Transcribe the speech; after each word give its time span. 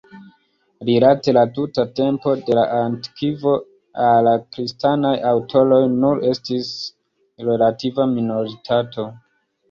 Rilate 0.87 1.33
la 1.37 1.41
tuta 1.55 1.83
tempo 1.97 2.31
de 2.47 2.55
la 2.59 2.61
antikvo 2.77 3.53
la 4.27 4.33
kristanaj 4.55 5.11
aŭtoroj 5.33 5.79
nur 5.97 6.23
estis 6.31 6.71
relativa 7.51 8.07
minoritato. 8.15 9.07